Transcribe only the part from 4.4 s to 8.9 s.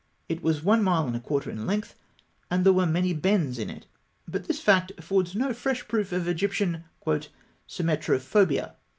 this fact affords no fresh proof of Egyptian "symmetrophobia."